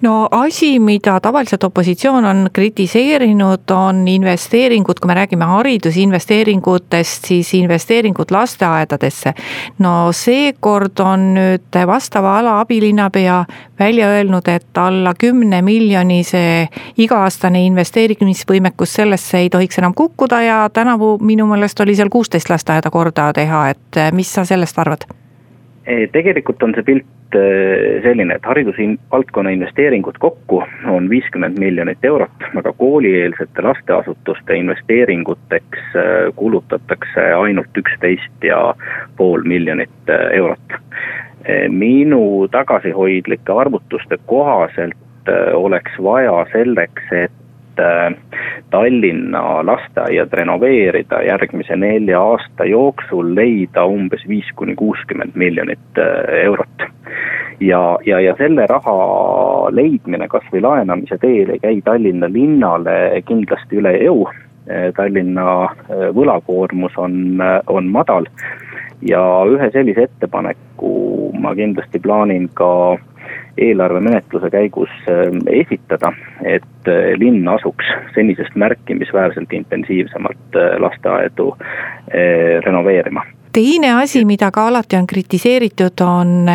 [0.01, 8.31] no asi, mida tavaliselt opositsioon on kritiseerinud, on investeeringud, kui me räägime haridusinvesteeringutest, siis investeeringud
[8.31, 9.33] lasteaedadesse.
[9.79, 13.45] no seekord on nüüd vastava ala abilinnapea
[13.79, 20.59] välja öelnud, et alla kümne miljoni see iga-aastane investeerimisvõimekus sellesse ei tohiks enam kukkuda ja
[20.73, 25.18] tänavu minu meelest oli seal kuusteist lasteaeda korda teha, et mis sa sellest arvad?
[26.11, 32.73] Tegelikult on see pilt äh, selline, et haridusvaldkonna investeeringud kokku on viiskümmend miljonit eurot, aga
[32.77, 38.75] koolieelsete lasteasutuste investeeringuteks äh, kulutatakse ainult üksteist ja
[39.17, 40.79] pool miljonit eurot.
[41.69, 47.31] minu tagasihoidlike arvutuste kohaselt oleks vaja selleks, et
[48.69, 56.85] Tallinna lasteaiad renoveerida järgmise nelja aasta jooksul leida umbes viis kuni kuuskümmend miljonit äh, eurot.
[57.59, 58.97] ja, ja, ja selle raha
[59.71, 64.27] leidmine kasvõi laenamise teel ei käi Tallinna linnale kindlasti üle jõu.
[64.69, 65.69] Äh, Tallinna
[66.15, 68.29] võlakoormus on, on madal
[69.01, 72.97] ja ühe sellise ettepaneku ma kindlasti plaanin ka
[73.61, 83.25] eelarvemenetluse käigus ähm, esitada, et äh, linn asuks senisest märkimisväärselt intensiivsemalt äh, lasteaedu äh, renoveerima
[83.53, 86.45] teine asi, mida ka alati on kritiseeritud, on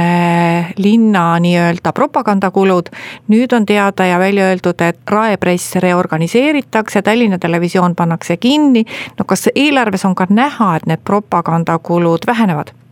[0.79, 2.87] linna nii-öelda propagandakulud.
[3.29, 8.85] nüüd on teada ja välja öeldud, et Raepress reorganiseeritakse, Tallinna Televisioon pannakse kinni.
[9.19, 12.84] no kas eelarves on ka näha, et need propagandakulud vähenevad?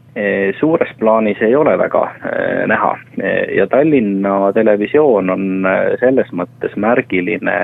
[0.59, 2.03] Suures plaanis ei ole väga
[2.69, 2.91] näha.
[3.57, 5.69] Ja Tallinna Televisioon on
[6.01, 7.55] selles mõttes märgiline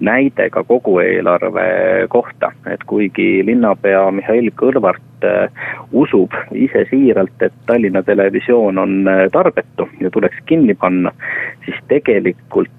[0.00, 1.66] näide ka kogu eelarve
[2.08, 5.28] kohta, et kuigi linnapea Mihhail Kõlvart
[5.92, 8.96] usub ise siiralt, et Tallinna Televisioon on
[9.32, 11.12] tarbetu ja tuleks kinni panna,
[11.66, 12.72] siis tegelikult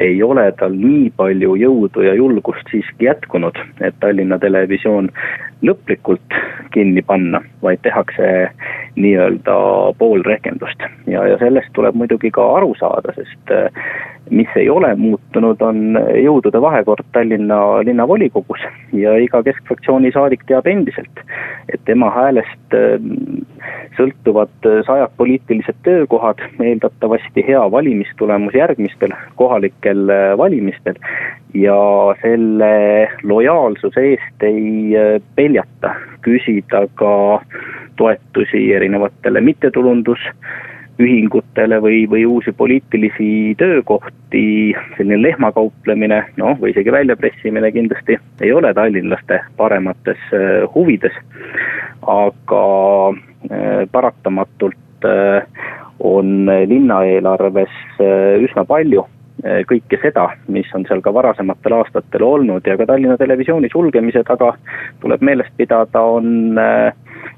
[0.00, 5.10] ei ole tal nii palju jõudu ja julgust siiski jätkunud, et Tallinna Televisioon
[5.66, 6.36] lõplikult
[6.74, 8.50] kinni panna, vaid tehakse
[8.98, 9.56] nii-öelda
[9.98, 10.82] pool rehkendust.
[11.06, 13.54] ja, ja sellest tuleb muidugi ka aru saada, sest
[14.30, 18.60] mis ei ole muutunud, on jõudude vahekord Tallinna linnavolikogus
[18.92, 21.24] ja iga keskfraktsiooni saadik teab endiselt,
[21.72, 22.76] et tema häälest
[23.96, 29.57] sõltuvad sajad poliitilised töökohad, eeldatavasti hea valimistulemus järgmistel kohalikel
[30.38, 30.94] valimistel
[31.54, 31.78] ja
[32.22, 34.94] selle lojaalsuse eest ei
[35.36, 37.40] peljata küsida ka
[37.98, 48.18] toetusi erinevatele mittetulundusühingutele või, või uusi poliitilisi töökohti, selline lehmakauplemine, noh, või isegi väljapressimine kindlasti
[48.40, 50.40] ei ole tallinlaste paremates äh,
[50.74, 51.12] huvides.
[52.08, 52.64] aga
[53.10, 53.16] äh,
[53.92, 55.42] paratamatult äh,
[56.00, 57.74] on linnaeelarves
[58.38, 59.06] üsna palju
[59.38, 64.48] kõike seda, mis on seal ka varasematel aastatel olnud ja ka Tallinna Televisiooni sulgemise taga
[65.00, 66.56] tuleb meeles pidada, on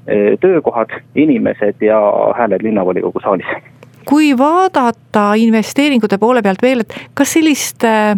[0.07, 1.99] Eh, töökohad, inimesed ja
[2.37, 3.45] hääled linnavolikogu saalis.
[4.09, 8.17] kui vaadata investeeringute poole pealt veel, et kas sellist äh,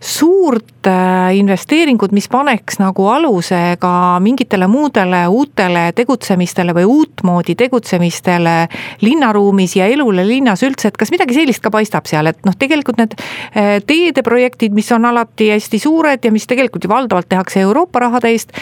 [0.00, 8.56] suurt äh, investeeringut, mis paneks nagu aluse ka mingitele muudele uutele tegutsemistele või uutmoodi tegutsemistele
[9.02, 13.00] linnaruumis ja elule linnas üldse, et kas midagi sellist ka paistab seal, et noh, tegelikult
[13.02, 18.04] need äh, teedeprojektid, mis on alati hästi suured ja mis tegelikult ju valdavalt tehakse Euroopa
[18.06, 18.52] rahade eest,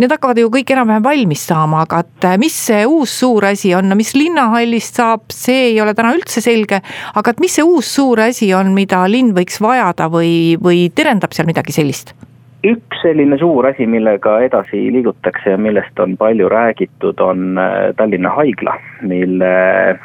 [0.00, 3.74] need hakkavad ju kõik enam-vähem valmis saama, aga et äh, mis see uus suur asi
[3.74, 6.80] on, no mis linnahallist saab, see ei ole täna üldse selge,
[7.14, 10.88] aga et mis see uus suur asi on, mida linn võiks vajada või, või või
[10.94, 12.14] terendab seal midagi sellist?
[12.60, 18.34] üks selline suur asi, millega edasi liigutakse ja millest on palju räägitud, on äh, Tallinna
[18.36, 19.54] Haigla, mille
[19.90, 19.96] äh,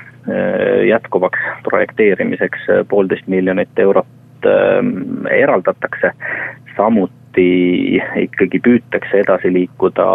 [0.88, 6.12] jätkuvaks projekteerimiseks äh, poolteist miljonit eurot ähm, eraldatakse.
[6.78, 10.05] samuti samuti ikkagi püütakse edasi liikuda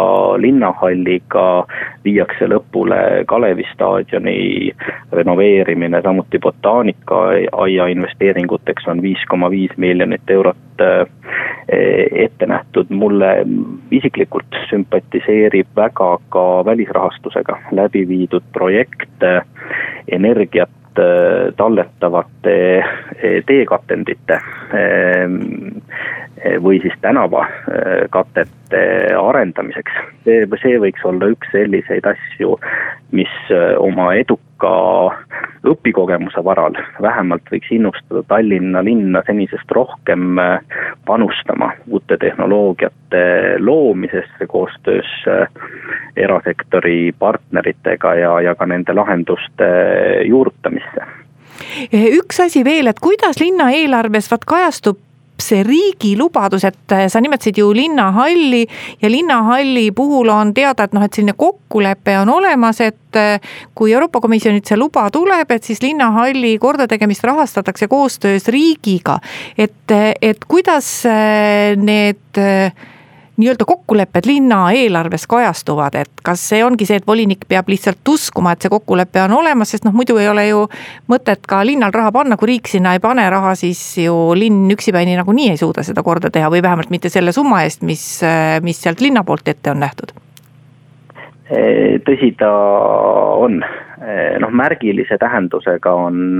[0.41, 1.65] linnahalliga,
[2.03, 4.71] viiakse lõpule Kalevi staadioni
[5.11, 11.07] renoveerimine, samuti botaanikaaia investeeringuteks on viis koma viis miljonit eurot eh,
[12.11, 13.45] ette nähtud, mulle
[13.91, 19.23] isiklikult sümpatiseerib väga ka välisrahastusega läbi viidud projekt
[20.07, 20.80] energiat eh,
[21.57, 24.39] talletavate eh, teekatendite
[26.61, 28.60] või siis tänavakatete
[29.19, 29.91] arendamiseks.
[30.23, 32.57] see, see võiks olla üks selliseid asju,
[33.15, 34.71] mis äh, oma eduka
[35.67, 40.59] õpikogemuse varal vähemalt võiks innustada Tallinna linna senisest rohkem äh,
[41.05, 43.23] panustama uute tehnoloogiate
[43.59, 45.47] loomisesse koostöös äh,
[46.15, 49.71] erasektori partneritega ja, ja ka nende lahenduste
[50.27, 51.09] juurutamisse
[51.91, 54.97] üks asi veel, et kuidas linna eelarves vaat kajastub
[55.49, 58.61] see riigi lubadus, et äh, sa nimetasid ju linnahalli
[59.01, 63.93] ja linnahalli puhul on teada, et noh, et selline kokkulepe on olemas, et äh, kui
[63.93, 69.19] Euroopa Komisjonilt see luba tuleb, et siis linnahalli kordategemist rahastatakse koostöös riigiga.
[69.57, 71.03] et, äh, et kuidas
[71.77, 72.41] need
[73.41, 78.53] nii-öelda kokkulepped linna eelarves kajastuvad, et kas see ongi see, et volinik peab lihtsalt uskuma,
[78.53, 80.63] et see kokkulepe on olemas, sest noh, muidu ei ole ju
[81.11, 85.17] mõtet ka linnal raha panna, kui riik sinna ei pane raha, siis ju linn üksipäini
[85.19, 88.05] nagunii ei suuda seda korda teha või vähemalt mitte selle summa eest, mis,
[88.61, 90.13] mis sealt linna poolt ette on nähtud.
[92.07, 92.49] Tõsi ta
[93.43, 93.59] on,
[94.39, 96.39] noh märgilise tähendusega on,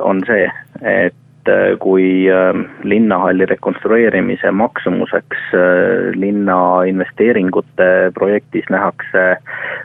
[0.00, 0.46] on see,
[0.80, 1.18] et
[1.48, 9.38] et äh, kui äh, linnahalli rekonstrueerimise maksumuseks äh, linna investeeringute projektis nähakse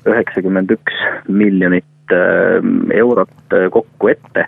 [0.05, 1.85] üheksakümmend üks miljonit
[2.93, 4.45] eurot kokku ette,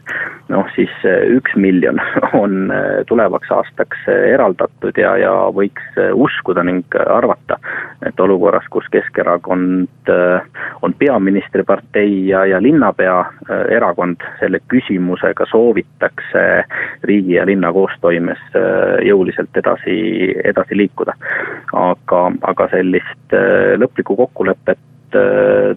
[0.49, 0.91] noh siis
[1.31, 1.99] üks miljon
[2.43, 2.71] on
[3.07, 7.57] tulevaks aastaks eraldatud ja, ja võiks uskuda ning arvata,
[8.05, 10.11] et olukorras, kus Keskerakond
[10.81, 13.17] on peaministripartei ja, ja linnapea
[13.73, 16.45] erakond, selle küsimusega soovitakse
[17.07, 18.41] riigi ja linna koostoimes
[19.05, 19.97] jõuliselt edasi,
[20.43, 21.15] edasi liikuda.
[21.75, 22.19] aga,
[22.51, 23.35] aga sellist
[23.81, 24.84] lõplikku kokkulepet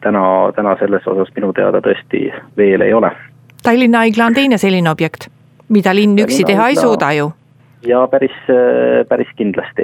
[0.02, 0.22] täna,
[0.56, 3.10] täna selles osas minu teada tõesti veel ei ole.
[3.62, 5.28] Tallinna Haigla on teine selline objekt,
[5.68, 7.32] mida linn üksi teha ei suuda ju
[7.86, 8.36] ja päris,
[9.08, 9.82] päris kindlasti.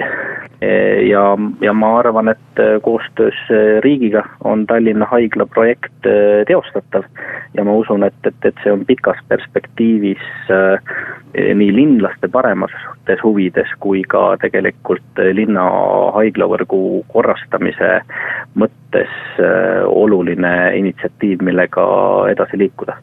[1.09, 3.38] ja, ja ma arvan, et koostöös
[3.80, 6.09] riigiga on Tallinna Haigla projekt
[6.46, 7.04] teostatav.
[7.54, 10.24] ja ma usun, et, et, et see on pikas perspektiivis
[11.54, 15.64] nii linlaste paremates huvides kui ka tegelikult linna
[16.14, 18.00] haiglavõrgu korrastamise
[18.54, 19.14] mõttes
[19.87, 21.87] oluline initsiatiiv, millega
[22.30, 22.98] edasi liikuda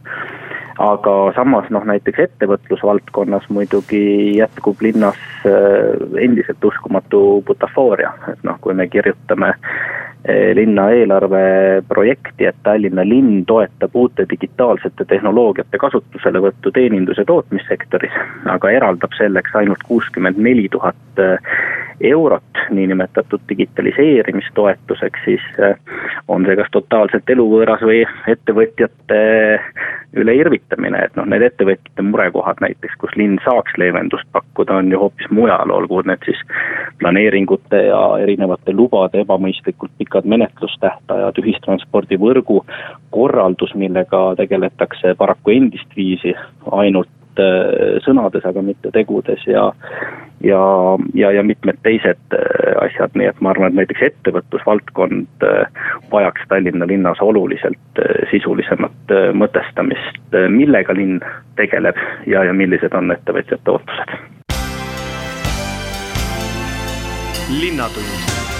[0.79, 8.73] aga samas noh, näiteks ettevõtlusvaldkonnas muidugi jätkub linnas äh, endiselt uskumatu butafooria, et noh, kui
[8.77, 9.55] me kirjutame
[10.53, 18.13] linna eelarveprojekti, et Tallinna linn toetab uute digitaalsete tehnoloogiate kasutuselevõttu teenindus- ja tootmissektoris,
[18.45, 21.23] aga eraldab selleks ainult kuuskümmend neli tuhat
[22.01, 25.41] eurot niinimetatud digitaliseerimistoetuseks, siis
[26.27, 29.21] on see kas totaalselt eluvõõras või ettevõtjate
[30.17, 34.99] üle irvitamine, et noh, need ettevõtjate murekohad näiteks, kus linn saaks leevendust pakkuda, on ju
[34.99, 36.41] hoopis mujal, olgu need siis
[36.99, 42.59] planeeringute ja erinevate lubade ebamõistlikult pikad menetlustähtajad, ühistranspordivõrgu
[43.15, 46.35] korraldus, millega tegeletakse paraku endist viisi
[46.71, 49.71] ainult äh, sõnades, aga mitte tegudes ja
[50.41, 50.61] ja,
[51.13, 56.47] ja, ja mitmed teised äh, asjad, nii et ma arvan, et näiteks ettevõtlusvaldkond äh, vajaks
[56.49, 61.21] Tallinna linnas oluliselt sisulisemat mõtestamist, millega linn
[61.59, 64.19] tegeleb ja, ja millised on ettevõtjate ootused.
[67.51, 68.50] linnatund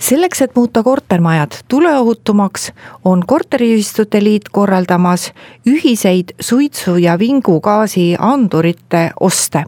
[0.00, 2.72] selleks, et muuta kortermajad tuleohutumaks,
[3.04, 5.32] on Korteriühistute Liit korraldamas
[5.66, 9.64] ühiseid suitsu- ja vingugaasi andurite oste.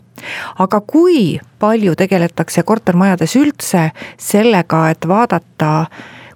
[0.59, 5.87] aga kui palju tegeletakse kortermajades üldse sellega, et vaadata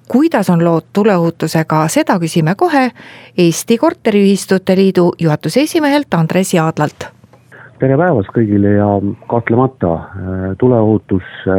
[0.09, 2.91] kuidas on lood tuleohutusega, seda küsime kohe
[3.39, 7.20] Eesti Korteriühistute Liidu juhatuse esimehelt Andres Jaadlalt
[7.81, 8.89] tere päevast kõigile ja
[9.31, 11.55] kahtlemata äh, tuleohutus, äh,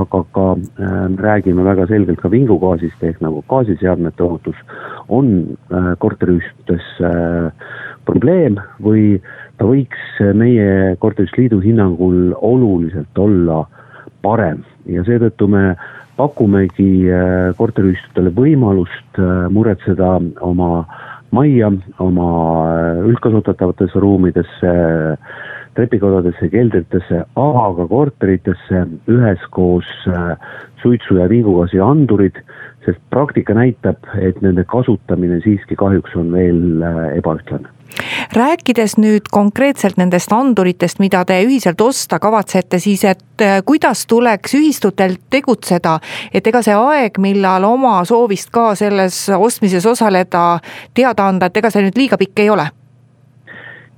[0.00, 4.56] aga ka äh, räägime väga selgelt ka vingugaasist ehk nagu gaasiseadmete ohutus
[5.12, 5.56] on
[6.00, 6.88] korteriühistutes
[8.04, 9.18] probleem või
[9.56, 13.62] ta võiks meie korteriühistuse liidu hinnangul oluliselt olla
[14.24, 14.60] parem.
[14.84, 15.72] Ja seetõttu me
[16.18, 17.08] pakumegi
[17.56, 19.20] korteriühistutele võimalust
[19.54, 20.84] muretseda oma
[21.32, 21.72] majja,
[22.04, 22.28] oma
[23.08, 24.74] üldkasutatavatesse ruumidesse
[25.78, 32.42] trepikodadesse, keldritesse, aga ka korteritesse üheskoos äh, suitsu- ja vingugaasi andurid,
[32.86, 37.74] sest praktika näitab, et nende kasutamine siiski kahjuks on veel äh, ebaühtlane
[38.36, 44.54] rääkides nüüd konkreetselt nendest anduritest, mida te ühiselt osta kavatsete, siis et äh, kuidas tuleks
[44.58, 45.98] ühistutel tegutseda,
[46.34, 50.44] et ega see aeg, millal oma soovist ka selles ostmises osaleda,
[50.94, 52.68] teada anda, et ega see nüüd liiga pikk ei ole?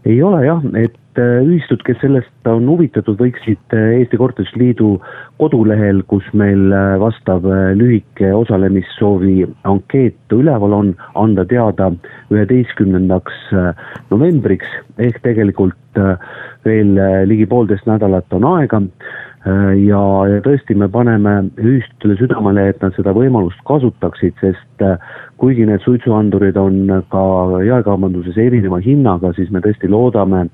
[0.06, 4.92] ei ole jah, et ühistud, kes sellest on huvitatud, võiksid äh, Eesti Korterite Liidu
[5.42, 7.46] kodulehel, kus meil äh, vastav
[7.78, 11.90] lühike osalemissoovi ankeet üleval on, anda teada
[12.30, 13.50] üheteistkümnendaks
[14.10, 14.70] novembriks.
[15.00, 15.98] Ehk tegelikult
[16.64, 16.94] veel
[17.26, 18.78] ligi poolteist nädalat on aega
[19.46, 24.84] ja, ja tõesti, me paneme ühistutele südamele, et nad seda võimalust kasutaksid, sest
[25.40, 27.22] kuigi need suitsuandurid on ka
[27.64, 30.44] jaekaubanduses erineva hinnaga, siis me tõesti loodame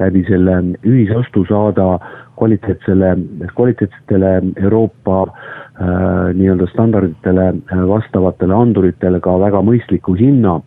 [0.00, 1.94] läbi selle ühisostu saada
[2.36, 3.14] kvaliteetsele,
[3.54, 10.60] kvaliteetsetele Euroopa äh, nii-öelda standarditele äh, vastavatele anduritele ka väga mõistliku hinna.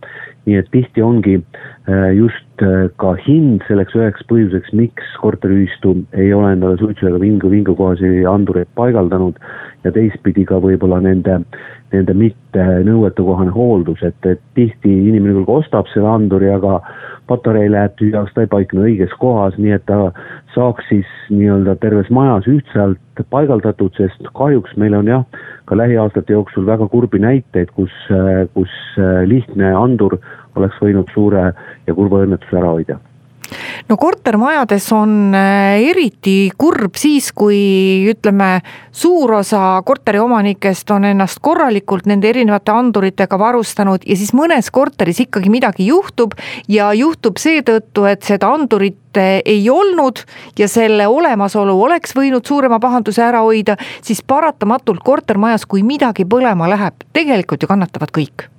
[0.47, 6.31] Nii et tihti ongi äh, just äh, ka hind selleks üheks põhjuseks, miks korteriühistu ei
[6.33, 9.39] ole endale suitsu ega vingu, vingugaasi andureid paigaldanud
[9.83, 11.41] ja teistpidi ka võib-olla nende
[11.93, 16.79] nende mitte nõuetekohane hooldus, et, et tihti inimene küll ostab selle anduri, aga
[17.27, 20.11] patarei läheb tühjaks, ta ei paikne õiges kohas, nii et ta
[20.55, 25.25] saaks siis nii-öelda terves majas ühtselt paigaldatud, sest kahjuks meil on jah,
[25.67, 27.93] ka lähiaastate jooksul väga kurbi näiteid, kus,
[28.55, 28.79] kus
[29.27, 30.19] lihtne andur
[30.57, 31.51] oleks võinud suure
[31.87, 32.99] ja kurva õnnetuse ära hoida
[33.89, 37.59] no kortermajades on äh, eriti kurb siis, kui
[38.11, 45.21] ütleme, suur osa korteriomanikest on ennast korralikult nende erinevate anduritega varustanud ja siis mõnes korteris
[45.27, 46.35] ikkagi midagi juhtub
[46.71, 50.23] ja juhtub seetõttu, et seda andurit äh, ei olnud
[50.59, 56.69] ja selle olemasolu oleks võinud suurema pahanduse ära hoida, siis paratamatult kortermajas, kui midagi põlema
[56.69, 58.49] läheb, tegelikult ju kannatavad kõik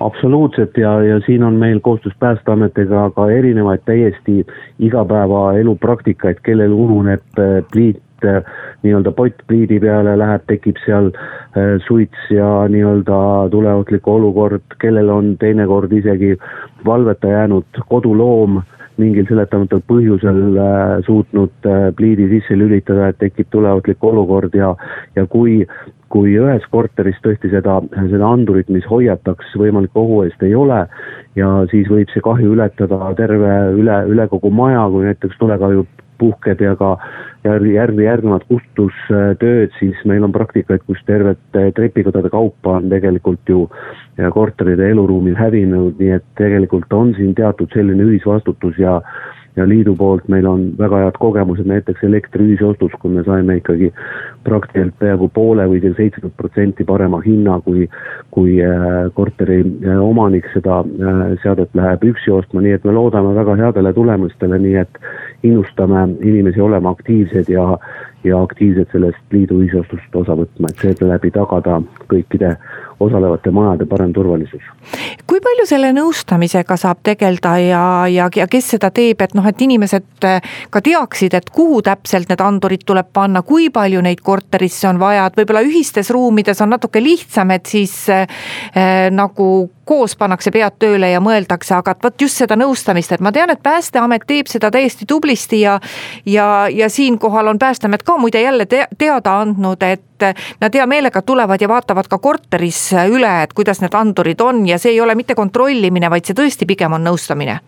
[0.00, 4.46] absoluutselt ja, ja siin on meil koostöös Päästeametiga ka erinevaid täiesti
[4.78, 8.42] igapäevaelu praktikaid, kellel ununeb äh, pliit äh,
[8.82, 15.36] nii-öelda pott pliidi peale läheb, tekib seal äh, suits ja nii-öelda tuleohtlik olukord, kellel on
[15.38, 16.36] teinekord isegi
[16.86, 18.62] valveta jäänud koduloom
[19.00, 20.58] mingil seletamatul põhjusel
[21.06, 24.74] suutnud pliidi sisse lülitada, et tekib tuleohtlik olukord ja,
[25.16, 25.62] ja kui
[26.10, 30.82] kui ühes korteris tõesti seda, seda andurit, mis hoiataks võimaliku ohu eest, ei ole
[31.38, 35.86] ja siis võib see kahju ületada terve üle, üle kogu maja, kui näiteks tulekahju
[36.20, 36.90] puhkeb ja ka
[37.46, 43.64] järg, järg, järgnevad kustutustööd, siis meil on praktikaid, kus tervete trepikodade kaupa on tegelikult ju
[44.34, 48.98] korteride eluruumid hävinud, nii et tegelikult on siin teatud selline ühisvastutus ja
[49.60, 53.90] ja liidu poolt meil on väga head kogemused näiteks elektri ühisostus, kui me saime ikkagi
[54.46, 57.86] praktiliselt peaaegu poole või isegi seitsekümmend protsenti parema hinna, kui,
[58.34, 63.34] kui äh, korteri äh, omanik seda äh, seadet läheb üksi ostma, nii et me loodame
[63.36, 65.02] väga headele tulemustele, nii et
[65.46, 67.66] innustame inimesi olema aktiivsed ja,
[68.24, 71.80] ja aktiivselt sellest liidu ühisostust osa võtma, et seeläbi tagada
[72.12, 72.56] kõikide
[73.00, 74.62] osalevate majade parem turvalisus.
[75.26, 79.62] kui palju selle nõustamisega saab tegeleda ja, ja, ja kes seda teeb, et noh, et
[79.62, 80.40] inimesed äh,
[80.70, 85.26] ka teaksid, et kuhu täpselt need andurid tuleb panna, kui palju neid korterisse on vaja,
[85.26, 88.26] et võib-olla ühistes ruumides on natuke lihtsam, et siis äh,
[89.10, 93.50] nagu koos pannakse pead tööle ja mõeldakse, aga vot just seda nõustamist, et ma tean,
[93.50, 95.80] et Päästeamet teeb seda täiesti tublisti ja
[96.26, 100.04] ja, ja siinkohal on Päästeamet ka muide jälle te teada andnud, et
[100.60, 104.78] nad hea meelega tulevad ja vaatavad ka korteris üle, et kuidas need andurid on ja
[104.78, 107.60] see ei ole mitte kontrollimine, vaid see tõesti pigem on nõustamine.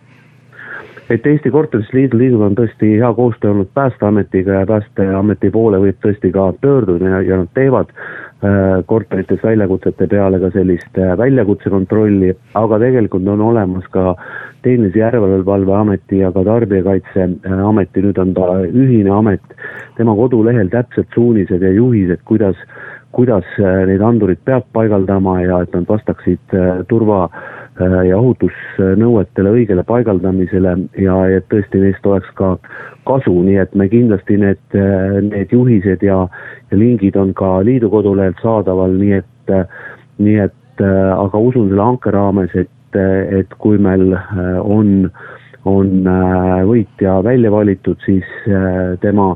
[1.09, 5.99] Et Eesti Korterite Liidu, liidul on tõesti hea koostöö olnud Päästeametiga ja Päästeameti poole võib
[6.01, 12.31] tõesti ka pöörduda ja, ja nad teevad äh, korterites väljakutsete peale ka sellist äh, väljakutsekontrolli,
[12.55, 14.15] aga tegelikult on olemas ka
[14.63, 19.55] Tehnilise Järelevalve Ameti ja ka Tarbijakaitseameti, nüüd on ta ühine amet,
[19.97, 22.59] tema kodulehel täpsed suunised ja juhised, kuidas
[23.13, 29.53] kuidas äh, neid andurid peab paigaldama ja et nad vastaksid äh, turva äh, ja ohutusnõuetele
[29.59, 32.55] õigele paigaldamisele ja et tõesti neist oleks ka
[33.07, 34.77] kasu, nii et me kindlasti need,
[35.29, 36.23] need juhised ja,
[36.71, 39.55] ja lingid on ka liidu kodulehelt saadaval, nii et,
[40.23, 44.13] nii et aga usun selle hanke raames, et, et kui meil
[44.61, 45.09] on,
[45.65, 45.91] on
[46.69, 48.27] võitja välja valitud, siis
[49.01, 49.33] tema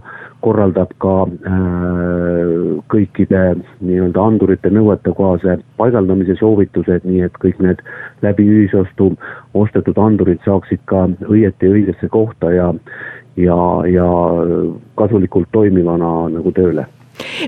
[0.48, 2.50] korraldab ka äh,
[2.94, 3.42] kõikide
[3.82, 7.82] nii-öelda andurite nõuetekohase paigaldamise soovitused, nii et kõik need
[8.26, 9.12] läbi ühisostu
[9.58, 12.70] ostetud andurid saaksid ka õieti õigesse kohta ja,
[13.40, 13.58] ja,
[13.90, 14.12] ja
[15.00, 16.88] kasulikult toimivana nagu tööle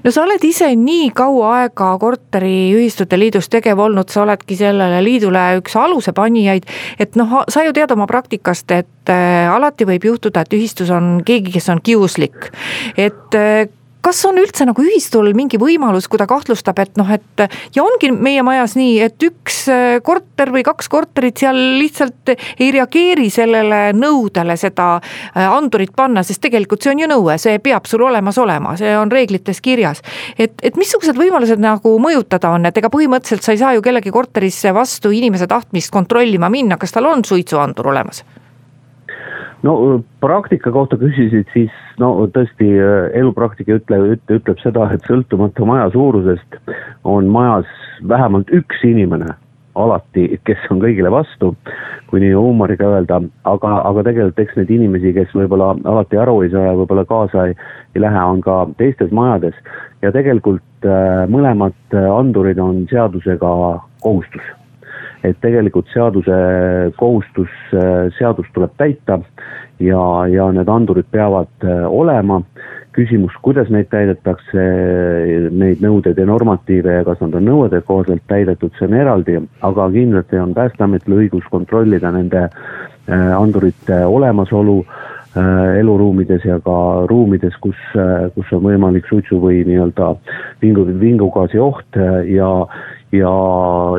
[0.04, 5.46] no sa oled ise nii kaua aega korteriühistute liidus tegev olnud, sa oledki sellele liidule
[5.62, 6.70] üks alusepanijaid.
[7.00, 11.20] et noh, sa ju tead oma praktikast, et äh, alati võib juhtuda, et ühistus on
[11.26, 12.52] keegi, kes on kiuslik.
[12.98, 13.68] et äh,
[14.06, 17.44] kas on üldse nagu ühistul mingi võimalus, kui ta kahtlustab, et noh, et
[17.76, 22.72] ja ongi meie majas nii, et üks äh, korter või kaks korterit seal lihtsalt ei
[22.76, 27.90] reageeri sellele nõudele seda äh, andurit panna, sest tegelikult see on ju nõue, see peab
[27.90, 30.04] sul olemas olema, see on reeglites kirjas.
[30.38, 34.14] et, et missugused võimalused nagu mõjutada on, et ega põhimõtteliselt sa ei saa ju kellegi
[34.16, 38.24] korterisse vastu inimese tahtmist kontrollima minna, kas tal on suitsuandur olemas
[39.64, 42.70] no praktika kohta küsisid, siis no tõesti
[43.20, 46.60] elupraktika ütleb, ütleb seda, et sõltumata maja suurusest
[47.04, 47.70] on majas
[48.08, 49.36] vähemalt üks inimene
[49.80, 51.54] alati, kes on kõigile vastu,
[52.10, 56.54] kui nii huumoriga öelda, aga, aga tegelikult eks neid inimesi, kes võib-olla alati aru ei
[56.54, 57.58] saa ja võib-olla kaasa ei,
[57.96, 59.56] ei lähe, on ka teistes majades.
[60.02, 63.54] ja tegelikult äh, mõlemad andurid on seadusega
[64.02, 64.56] kohustus
[65.24, 66.36] et tegelikult seaduse
[67.00, 67.52] kohustus,
[68.18, 69.20] seadust tuleb täita
[69.80, 72.42] ja, ja need andurid peavad äh, olema.
[73.00, 74.64] küsimus, kuidas neid täidetakse,
[75.56, 79.86] neid nõudeid ja normatiive ja kas nad on nõuete kohaselt täidetud, see on eraldi, aga
[79.94, 85.09] kindlasti on Päästeametil õigus kontrollida nende äh, andurite olemasolu äh,
[85.80, 86.78] eluruumides ja ka
[87.10, 87.78] ruumides, kus,
[88.34, 90.14] kus on võimalik suitsu või nii-öelda
[90.62, 92.50] vingu, vingugaasi oht ja,
[93.12, 93.34] ja,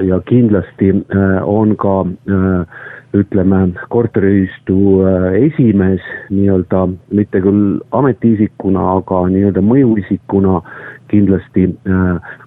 [0.06, 2.78] ja kindlasti äh, on ka äh,
[3.14, 10.60] ütleme, korteriühistu äh, esimees nii-öelda, mitte küll ametiisikuna, aga nii-öelda mõjuisikuna
[11.10, 11.64] kindlasti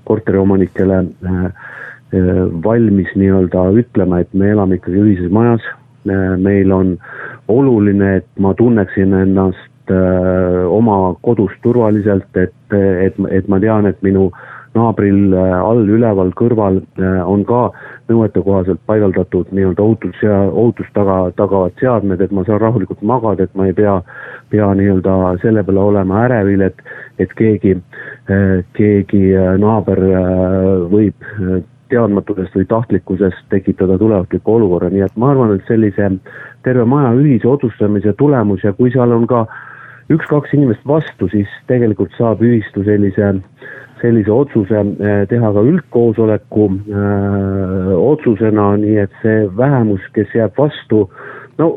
[0.07, 1.01] korteriomanikele
[2.63, 5.65] valmis nii-öelda ütlema, et me elame ikkagi ühises majas.
[6.39, 6.97] meil on
[7.48, 9.91] oluline, et ma tunneksin ennast
[10.72, 16.32] oma kodus turvaliselt, et, et, et ma tean, et minu äh, naabril äh, all, üleval,
[16.38, 17.68] kõrval äh, on ka
[18.10, 23.54] nõuetekohaselt paigaldatud nii-öelda ohutus ja ohutust taga, tagavad seadmed, et ma saan rahulikult magada, et
[23.60, 24.00] ma ei pea,
[24.54, 26.82] pea nii-öelda selle peale olema ärevil, et,
[27.22, 27.78] et keegi,
[28.34, 29.24] äh, keegi
[29.62, 30.02] naaber
[30.94, 31.30] võib
[31.91, 36.09] teadmatusest või tahtlikkusest tekitada tulemusliku olukorra, nii et ma arvan, et sellise
[36.63, 39.45] terve maja ühise otsustamise tulemus ja kui seal on ka
[40.13, 43.34] üks-kaks inimest vastu, siis tegelikult saab ühistu sellise
[44.03, 50.57] sellise otsuse eh, teha ka üldkoosoleku öö, eh, otsusena, nii et see vähemus, kes jääb
[50.59, 51.05] vastu,
[51.57, 51.69] no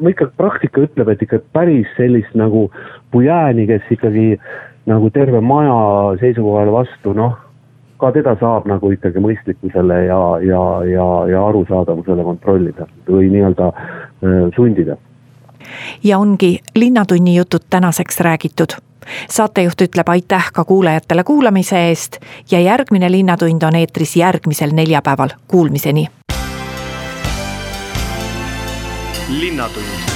[0.00, 2.68] ma ikka, praktika ütleb, et ikka päris sellist nagu
[3.12, 4.34] pujääni, kes ikkagi
[4.90, 5.78] nagu terve maja
[6.20, 7.36] seisukohale vastu, noh,
[8.00, 14.44] ka teda saab nagu ikkagi mõistlikkusele ja, ja, ja, ja arusaadavusele kontrollida või nii-öelda eh,
[14.56, 14.96] sundida.
[16.04, 18.78] Ja ongi Linnatunni jutud tänaseks räägitud.
[19.30, 22.20] Saatejuht ütleb aitäh ka kuulajatele kuulamise eest
[22.50, 26.06] ja järgmine Linnatund on eetris järgmisel neljapäeval, kuulmiseni.
[29.30, 30.09] linnatund